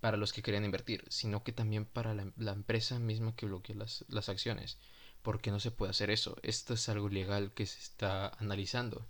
para 0.00 0.16
los 0.16 0.32
que 0.32 0.42
querían 0.42 0.64
invertir, 0.64 1.04
sino 1.10 1.44
que 1.44 1.52
también 1.52 1.84
para 1.84 2.12
la, 2.12 2.52
empresa 2.52 2.98
misma 2.98 3.36
que 3.36 3.46
bloqueó 3.46 3.76
las, 3.76 4.04
las 4.08 4.28
acciones. 4.28 4.78
Porque 5.22 5.52
no 5.52 5.60
se 5.60 5.70
puede 5.70 5.90
hacer 5.90 6.10
eso. 6.10 6.36
Esto 6.42 6.74
es 6.74 6.88
algo 6.88 7.08
ilegal 7.08 7.54
que 7.54 7.66
se 7.66 7.78
está 7.78 8.30
analizando. 8.40 9.06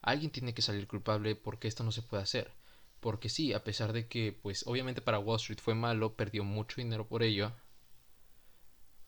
Alguien 0.00 0.30
tiene 0.30 0.54
que 0.54 0.62
salir 0.62 0.86
culpable 0.86 1.34
porque 1.34 1.66
esto 1.66 1.82
no 1.82 1.90
se 1.90 2.02
puede 2.02 2.22
hacer. 2.22 2.52
Porque 3.00 3.28
sí, 3.28 3.52
a 3.54 3.64
pesar 3.64 3.92
de 3.92 4.08
que, 4.08 4.32
pues 4.32 4.66
obviamente 4.66 5.00
para 5.00 5.18
Wall 5.18 5.36
Street 5.36 5.60
fue 5.60 5.74
malo, 5.74 6.16
perdió 6.16 6.44
mucho 6.44 6.76
dinero 6.76 7.08
por 7.08 7.22
ello, 7.22 7.52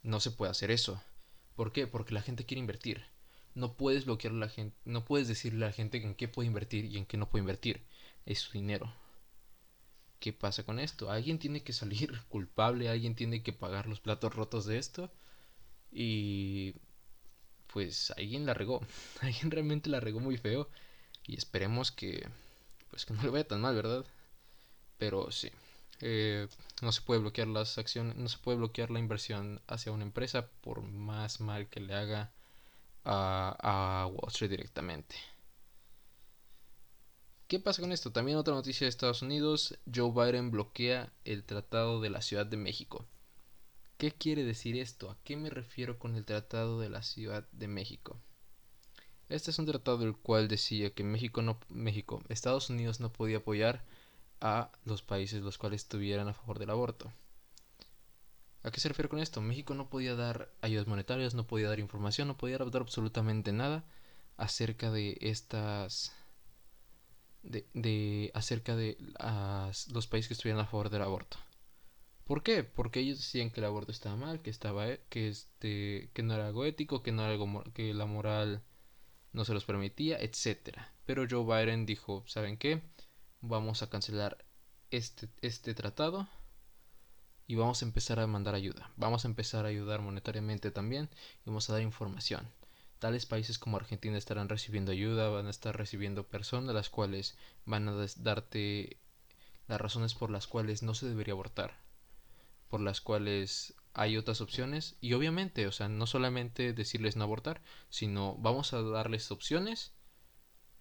no 0.02 0.20
se 0.20 0.30
puede 0.30 0.50
hacer 0.50 0.70
eso. 0.70 1.02
¿Por 1.54 1.72
qué? 1.72 1.87
Porque 1.87 2.14
la 2.14 2.22
gente 2.22 2.46
quiere 2.46 2.61
invertir. 2.61 3.04
No 3.54 3.76
puedes 3.76 4.06
bloquear 4.06 4.32
a 4.34 4.37
la 4.38 4.49
gente, 4.49 4.76
no 4.84 5.04
puedes 5.04 5.28
decirle 5.28 5.64
a 5.64 5.68
la 5.68 5.75
gente 5.75 5.99
en 5.99 6.14
qué 6.14 6.26
puede 6.28 6.49
invertir 6.49 6.87
y 6.87 6.96
en 6.96 7.06
qué 7.06 7.16
no 7.18 7.28
puede 7.28 7.42
invertir. 7.42 7.82
Es 8.25 8.40
su 8.40 8.52
dinero. 8.52 8.92
¿Qué 10.20 10.32
pasa 10.32 10.64
con 10.64 10.78
esto? 10.78 11.11
Alguien 11.11 11.38
tiene 11.38 11.62
que 11.62 11.72
salir 11.72 12.12
culpable, 12.28 12.88
alguien 12.88 13.14
tiene 13.14 13.42
que 13.42 13.52
pagar 13.52 13.87
los 13.88 14.00
platos 14.00 14.34
rotos 14.34 14.64
de 14.66 14.78
esto. 14.78 15.11
Y 15.90 16.75
pues 17.66 18.12
alguien 18.12 18.46
la 18.46 18.54
regó. 18.54 18.80
Alguien 19.20 19.50
realmente 19.50 19.90
la 19.90 20.00
regó 20.00 20.20
muy 20.20 20.37
feo. 20.38 20.68
Y 21.26 21.37
esperemos 21.37 21.92
que 21.92 22.28
pues 22.92 23.06
que 23.06 23.14
no 23.14 23.22
le 23.22 23.30
vaya 23.30 23.49
tan 23.49 23.62
mal, 23.62 23.75
¿verdad? 23.75 24.04
Pero 24.99 25.30
sí, 25.32 25.50
eh, 26.02 26.46
no 26.82 26.92
se 26.92 27.00
puede 27.00 27.20
bloquear 27.20 27.49
las 27.49 27.78
acciones, 27.78 28.16
no 28.16 28.28
se 28.28 28.37
puede 28.38 28.58
bloquear 28.58 28.90
la 28.90 28.99
inversión 28.99 29.62
hacia 29.66 29.92
una 29.92 30.04
empresa 30.04 30.50
por 30.61 30.82
más 30.82 31.40
mal 31.40 31.68
que 31.70 31.80
le 31.80 31.94
haga 31.94 32.32
a, 33.04 33.56
a 34.02 34.06
Wall 34.08 34.28
Street 34.28 34.50
directamente. 34.50 35.16
¿Qué 37.49 37.58
pasa 37.58 37.80
con 37.80 37.92
esto? 37.92 38.12
También 38.12 38.37
otra 38.37 38.54
noticia 38.54 38.84
de 38.84 38.90
Estados 38.90 39.22
Unidos, 39.22 39.78
Joe 39.92 40.12
Biden 40.12 40.50
bloquea 40.50 41.11
el 41.25 41.44
Tratado 41.44 42.02
de 42.02 42.11
la 42.11 42.20
Ciudad 42.20 42.44
de 42.44 42.58
México. 42.58 43.06
¿Qué 43.96 44.12
quiere 44.12 44.44
decir 44.44 44.76
esto? 44.76 45.11
¿A 45.11 45.16
qué 45.25 45.38
me 45.38 45.49
refiero 45.49 45.99
con 45.99 46.14
el 46.16 46.26
Tratado 46.26 46.78
de 46.78 46.90
la 46.90 47.02
Ciudad 47.02 47.49
de 47.52 47.68
México? 47.68 48.20
Este 49.29 49.50
es 49.50 49.59
un 49.59 49.67
tratado 49.67 49.99
del 49.99 50.17
cual 50.17 50.49
decía 50.49 50.91
que 50.91 51.05
México 51.05 51.43
no 51.43 51.59
México, 51.71 52.23
Estados 52.29 52.71
Unidos 52.71 53.00
no 53.00 53.12
podía 53.12 53.38
apoyar 53.38 53.85
a 54.41 54.71
los 54.85 55.02
países 55.02 55.43
los 55.43 55.59
cuales 55.59 55.83
estuvieran 55.83 56.29
a 56.29 56.35
favor 56.35 56.59
del 56.59 56.71
aborto. 56.71 57.12
¿A 58.64 58.71
qué 58.71 58.81
se 58.81 58.88
refiere 58.88 59.09
con 59.09 59.19
esto? 59.19 59.41
México 59.41 59.75
no 59.75 59.88
podía 59.88 60.14
dar 60.14 60.52
ayudas 60.61 60.87
monetarias, 60.87 61.35
no 61.35 61.47
podía 61.47 61.69
dar 61.69 61.81
información, 61.81 62.29
no 62.29 62.37
podía 62.37 62.59
dar 62.59 62.83
absolutamente 62.83 63.52
nada 63.52 63.85
acerca 64.37 64.91
de 64.91 65.19
estas 65.21 66.14
de, 67.43 67.67
de 67.75 68.31
acerca 68.35 68.76
de 68.76 68.97
los 69.93 70.07
países 70.07 70.29
que 70.29 70.35
estuvieran 70.35 70.61
a 70.62 70.67
favor 70.67 70.91
del 70.91 71.02
aborto. 71.02 71.38
¿Por 72.25 72.43
qué? 72.43 72.62
Porque 72.64 73.00
ellos 73.00 73.19
decían 73.19 73.50
que 73.50 73.61
el 73.61 73.67
aborto 73.67 73.91
estaba 73.91 74.17
mal, 74.17 74.43
que 74.43 74.50
estaba 74.50 74.87
que 75.09 75.29
este 75.29 76.11
que 76.12 76.23
no 76.23 76.35
era 76.35 76.47
algo 76.47 76.64
ético, 76.64 77.02
que 77.02 77.12
no 77.12 77.23
era 77.23 77.33
algo 77.33 77.64
que 77.75 77.95
la 77.95 78.07
moral 78.07 78.62
no 79.32 79.44
se 79.44 79.54
los 79.54 79.64
permitía, 79.64 80.18
etcétera. 80.18 80.92
Pero 81.06 81.26
Joe 81.28 81.44
Biden 81.44 81.86
dijo, 81.86 82.24
¿saben 82.26 82.56
qué? 82.56 82.82
Vamos 83.40 83.82
a 83.82 83.90
cancelar 83.90 84.44
este, 84.90 85.28
este 85.40 85.74
tratado 85.74 86.28
y 87.46 87.54
vamos 87.56 87.82
a 87.82 87.84
empezar 87.84 88.20
a 88.20 88.26
mandar 88.26 88.54
ayuda. 88.54 88.90
Vamos 88.96 89.24
a 89.24 89.28
empezar 89.28 89.64
a 89.64 89.68
ayudar 89.68 90.00
monetariamente 90.00 90.70
también 90.70 91.08
y 91.44 91.50
vamos 91.50 91.68
a 91.68 91.74
dar 91.74 91.82
información. 91.82 92.48
Tales 92.98 93.26
países 93.26 93.58
como 93.58 93.76
Argentina 93.76 94.16
estarán 94.16 94.48
recibiendo 94.48 94.92
ayuda, 94.92 95.28
van 95.28 95.46
a 95.46 95.50
estar 95.50 95.76
recibiendo 95.76 96.26
personas 96.28 96.74
las 96.74 96.88
cuales 96.88 97.36
van 97.66 97.88
a 97.88 98.06
darte 98.18 98.96
las 99.66 99.80
razones 99.80 100.14
por 100.14 100.30
las 100.30 100.46
cuales 100.46 100.82
no 100.82 100.94
se 100.94 101.08
debería 101.08 101.34
abortar, 101.34 101.76
por 102.68 102.80
las 102.80 103.00
cuales 103.00 103.74
hay 103.94 104.16
otras 104.16 104.40
opciones 104.40 104.96
y 105.00 105.12
obviamente, 105.12 105.66
o 105.66 105.72
sea, 105.72 105.88
no 105.88 106.06
solamente 106.06 106.72
decirles 106.72 107.16
no 107.16 107.25
abortar, 107.25 107.62
sino 107.90 108.37
vamos 108.38 108.72
a 108.72 108.82
darles 108.82 109.30
opciones, 109.30 109.92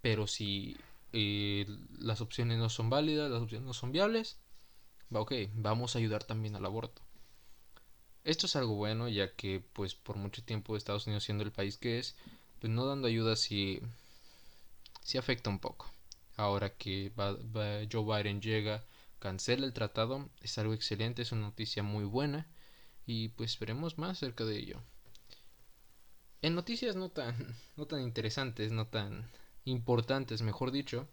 pero 0.01 0.27
si 0.27 0.77
eh, 1.13 1.65
las 1.99 2.21
opciones 2.21 2.57
no 2.57 2.69
son 2.69 2.89
válidas, 2.89 3.29
las 3.29 3.41
opciones 3.41 3.67
no 3.67 3.73
son 3.73 3.91
viables, 3.91 4.39
ok, 5.11 5.33
vamos 5.53 5.95
a 5.95 5.99
ayudar 5.99 6.23
también 6.23 6.55
al 6.55 6.65
aborto. 6.65 7.01
Esto 8.23 8.45
es 8.45 8.55
algo 8.55 8.75
bueno, 8.75 9.09
ya 9.09 9.35
que 9.35 9.63
pues 9.73 9.95
por 9.95 10.15
mucho 10.15 10.43
tiempo 10.43 10.77
Estados 10.77 11.07
Unidos 11.07 11.23
siendo 11.23 11.43
el 11.43 11.51
país 11.51 11.77
que 11.77 11.99
es, 11.99 12.15
pues 12.59 12.71
no 12.71 12.85
dando 12.85 13.07
ayuda 13.07 13.35
sí, 13.35 13.81
sí 15.03 15.17
afecta 15.17 15.49
un 15.49 15.59
poco. 15.59 15.91
Ahora 16.37 16.69
que 16.75 17.11
Joe 17.91 18.23
Biden 18.23 18.41
llega, 18.41 18.83
cancela 19.19 19.65
el 19.65 19.73
tratado, 19.73 20.29
es 20.41 20.57
algo 20.57 20.73
excelente, 20.73 21.23
es 21.23 21.31
una 21.31 21.41
noticia 21.41 21.83
muy 21.83 22.05
buena 22.05 22.47
y 23.11 23.27
pues 23.27 23.59
veremos 23.59 23.97
más 23.97 24.11
acerca 24.11 24.45
de 24.45 24.57
ello. 24.57 24.81
En 26.41 26.55
noticias 26.55 26.95
no 26.95 27.09
tan, 27.09 27.35
no 27.75 27.85
tan 27.85 28.01
interesantes, 28.01 28.71
no 28.71 28.87
tan 28.87 29.29
importantes, 29.65 30.41
mejor 30.41 30.71
dicho, 30.71 31.07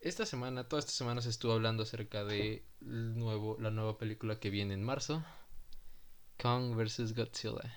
esta 0.00 0.24
semana, 0.24 0.68
toda 0.68 0.80
esta 0.80 0.92
semana 0.92 1.20
se 1.20 1.30
estuvo 1.30 1.52
hablando 1.52 1.82
acerca 1.82 2.24
de 2.24 2.64
nuevo, 2.80 3.56
la 3.58 3.70
nueva 3.70 3.98
película 3.98 4.38
que 4.38 4.50
viene 4.50 4.74
en 4.74 4.84
marzo, 4.84 5.24
Kong 6.40 6.76
vs. 6.76 7.14
Godzilla. 7.14 7.76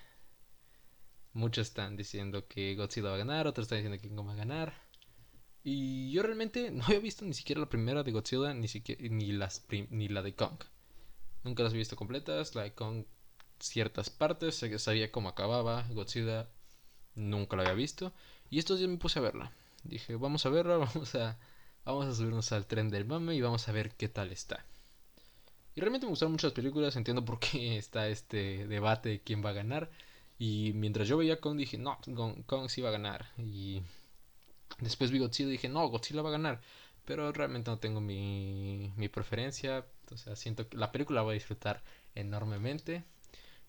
Muchos 1.32 1.68
están 1.68 1.96
diciendo 1.96 2.46
que 2.46 2.76
Godzilla 2.76 3.08
va 3.08 3.14
a 3.16 3.18
ganar, 3.18 3.46
otros 3.46 3.64
están 3.64 3.78
diciendo 3.78 4.00
que 4.00 4.14
Kong 4.14 4.28
va 4.28 4.32
a 4.32 4.36
ganar. 4.36 4.74
Y 5.64 6.12
yo 6.12 6.22
realmente 6.22 6.70
no 6.70 6.84
había 6.84 7.00
visto 7.00 7.24
ni 7.24 7.34
siquiera 7.34 7.60
la 7.60 7.68
primera 7.68 8.04
de 8.04 8.12
Godzilla, 8.12 8.54
ni, 8.54 8.68
siquiera, 8.68 9.02
ni, 9.10 9.32
las 9.32 9.66
ni 9.90 10.08
la 10.08 10.22
de 10.22 10.34
Kong. 10.36 10.58
Nunca 11.44 11.62
las 11.62 11.72
he 11.72 11.76
visto 11.76 11.96
completas, 11.96 12.54
like 12.54 12.74
con 12.74 13.06
ciertas 13.60 14.10
partes, 14.10 14.54
sé 14.56 14.70
que 14.70 14.78
sabía 14.78 15.12
cómo 15.12 15.28
acababa, 15.28 15.86
Godzilla 15.90 16.48
nunca 17.14 17.56
la 17.56 17.62
había 17.62 17.74
visto 17.74 18.12
y 18.50 18.58
estos 18.58 18.78
días 18.78 18.90
me 18.90 18.98
puse 18.98 19.18
a 19.18 19.22
verla. 19.22 19.52
Dije, 19.84 20.16
vamos 20.16 20.46
a 20.46 20.50
verla, 20.50 20.76
vamos 20.78 21.14
a 21.14 21.38
vamos 21.84 22.06
a 22.06 22.14
subirnos 22.14 22.52
al 22.52 22.66
tren 22.66 22.90
del 22.90 23.06
mame 23.06 23.34
y 23.34 23.40
vamos 23.40 23.68
a 23.68 23.72
ver 23.72 23.92
qué 23.92 24.08
tal 24.08 24.30
está. 24.30 24.64
Y 25.74 25.80
realmente 25.80 26.06
me 26.06 26.10
gustaron 26.10 26.32
muchas 26.32 26.52
películas, 26.52 26.96
entiendo 26.96 27.24
por 27.24 27.38
qué 27.38 27.78
está 27.78 28.08
este 28.08 28.66
debate 28.66 29.08
de 29.10 29.20
quién 29.20 29.44
va 29.44 29.50
a 29.50 29.54
ganar. 29.54 29.90
Y 30.38 30.72
mientras 30.74 31.08
yo 31.08 31.16
veía 31.16 31.40
Kong 31.40 31.56
dije, 31.56 31.78
no, 31.78 31.98
Kong, 32.46 32.68
sí 32.68 32.80
va 32.80 32.90
a 32.90 32.92
ganar. 32.92 33.30
Y 33.38 33.82
después 34.80 35.10
vi 35.10 35.18
Godzilla 35.18 35.48
y 35.48 35.52
dije, 35.52 35.68
no, 35.68 35.88
Godzilla 35.88 36.22
va 36.22 36.28
a 36.28 36.32
ganar. 36.32 36.60
Pero 37.04 37.32
realmente 37.32 37.70
no 37.70 37.78
tengo 37.78 38.00
mi, 38.00 38.92
mi 38.96 39.08
preferencia. 39.08 39.84
O 40.12 40.16
sea, 40.16 40.36
siento 40.36 40.68
que 40.68 40.76
la 40.76 40.92
película 40.92 41.20
la 41.20 41.22
voy 41.22 41.32
a 41.32 41.34
disfrutar 41.34 41.82
enormemente. 42.14 43.04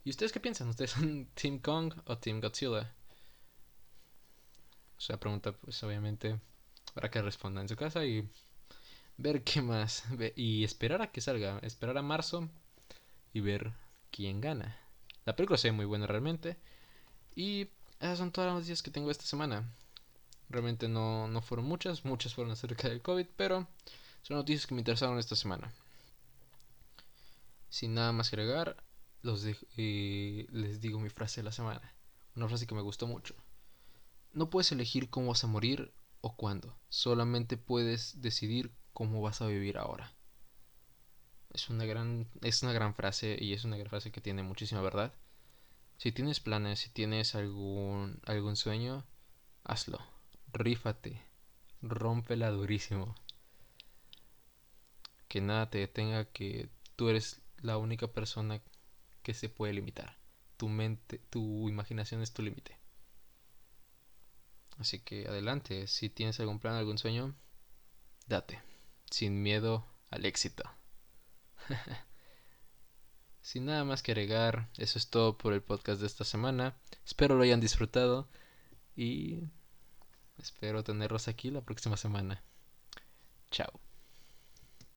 ¿Y 0.04 0.10
ustedes 0.10 0.32
qué 0.32 0.40
piensan? 0.40 0.70
¿Ustedes 0.70 0.92
son 0.92 1.28
Team 1.34 1.60
Kong 1.60 1.94
o 2.06 2.18
Team 2.18 2.42
Godzilla? 2.42 2.94
O 4.98 5.02
sea, 5.02 5.20
pregunta, 5.20 5.54
pues 5.54 5.82
obviamente, 5.84 6.40
para 6.94 7.10
que 7.10 7.22
respondan 7.22 7.64
en 7.64 7.70
su 7.70 7.76
casa 7.76 8.06
y 8.06 8.28
ver 9.18 9.44
qué 9.44 9.62
más. 9.62 10.04
Y 10.36 10.64
esperar 10.64 11.02
a 11.02 11.12
que 11.12 11.22
salga. 11.22 11.60
Esperar 11.60 11.98
a 11.98 12.02
marzo 12.02 12.50
y 13.34 13.42
ver 13.42 13.72
quién 14.12 14.42
gana. 14.42 14.78
La 15.26 15.36
película 15.36 15.58
se 15.58 15.70
ve 15.70 15.74
muy 15.74 15.86
buena 15.86 16.08
realmente. 16.08 16.58
Y 17.36 17.70
esas 18.00 18.18
son 18.18 18.32
todas 18.32 18.48
las 18.48 18.56
noticias 18.56 18.82
que 18.82 18.92
tengo 18.92 19.12
esta 19.12 19.26
semana. 19.26 19.72
Realmente 20.50 20.88
no, 20.88 21.28
no 21.28 21.42
fueron 21.42 21.66
muchas, 21.68 22.04
muchas 22.06 22.34
fueron 22.34 22.52
acerca 22.52 22.90
del 22.90 23.02
COVID, 23.02 23.28
pero 23.36 23.68
son 24.24 24.38
noticias 24.38 24.66
que 24.66 24.74
me 24.74 24.82
interesaron 24.82 25.20
esta 25.20 25.36
semana. 25.36 25.72
Sin 27.70 27.94
nada 27.94 28.12
más 28.12 28.34
agregar, 28.34 28.84
los 29.22 29.46
eh, 29.78 30.48
les 30.52 30.82
digo 30.82 31.00
mi 31.00 31.10
frase 31.10 31.42
de 31.42 31.46
la 31.46 31.52
semana. 31.52 31.94
Una 32.36 32.48
frase 32.48 32.68
que 32.68 32.76
me 32.76 32.82
gustó 32.82 33.08
mucho. 33.08 33.36
No 34.34 34.50
puedes 34.50 34.72
elegir 34.72 35.10
cómo 35.10 35.28
vas 35.30 35.44
a 35.44 35.48
morir 35.48 35.94
o 36.22 36.36
cuándo. 36.36 36.78
Solamente 36.90 37.58
puedes 37.58 38.22
decidir 38.22 38.72
cómo 38.94 39.22
vas 39.22 39.42
a 39.42 39.48
vivir 39.48 39.78
ahora. 39.78 40.14
Es 41.54 41.70
una 41.70 41.86
gran, 41.86 42.28
es 42.42 42.62
una 42.64 42.74
gran 42.74 42.94
frase 42.94 43.38
y 43.40 43.54
es 43.54 43.64
una 43.66 43.78
gran 43.78 43.90
frase 43.90 44.12
que 44.12 44.22
tiene 44.22 44.44
muchísima 44.44 44.82
verdad. 44.82 45.14
Si 45.98 46.12
tienes 46.12 46.40
planes, 46.40 46.80
si 46.80 46.90
tienes 46.90 47.36
algún, 47.36 48.22
algún 48.26 48.56
sueño, 48.56 49.06
hazlo. 49.64 50.00
Rífate. 50.54 51.22
Rómpela 51.82 52.52
durísimo. 52.52 53.16
Que 55.28 55.42
nada 55.42 55.70
te 55.70 55.80
detenga, 55.80 56.26
que 56.26 56.70
tú 56.96 57.10
eres 57.10 57.42
la 57.62 57.78
única 57.78 58.08
persona 58.08 58.62
que 59.24 59.34
se 59.34 59.50
puede 59.50 59.74
limitar. 59.74 60.18
Tu 60.58 60.68
mente, 60.68 61.20
tu 61.30 61.70
imaginación 61.70 62.22
es 62.22 62.34
tu 62.34 62.42
límite. 62.42 62.78
Así 64.78 65.00
que 65.00 65.28
adelante, 65.28 65.88
si 65.88 66.10
tienes 66.10 66.40
algún 66.40 66.60
plan, 66.60 66.76
algún 66.76 66.98
sueño, 66.98 67.36
date, 68.28 68.62
sin 69.10 69.42
miedo 69.42 69.86
al 70.10 70.26
éxito. 70.26 70.64
Sin 73.42 73.66
nada 73.66 73.84
más 73.84 74.04
que 74.04 74.12
agregar, 74.12 74.70
eso 74.78 75.00
es 75.00 75.10
todo 75.10 75.38
por 75.38 75.54
el 75.54 75.64
podcast 75.64 76.02
de 76.02 76.08
esta 76.08 76.24
semana. 76.24 76.78
Espero 77.04 77.36
lo 77.36 77.42
hayan 77.42 77.60
disfrutado 77.60 78.30
y 78.96 79.40
espero 80.38 80.84
tenerlos 80.84 81.28
aquí 81.28 81.50
la 81.50 81.62
próxima 81.62 81.98
semana. 81.98 82.44
Chao. 83.50 83.89